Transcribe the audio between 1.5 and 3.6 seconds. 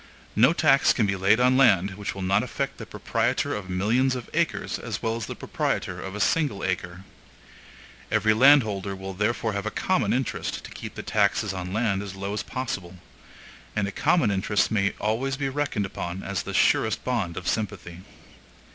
land which will not affect the proprietor